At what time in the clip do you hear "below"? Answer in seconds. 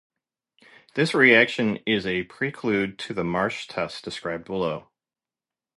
4.45-4.87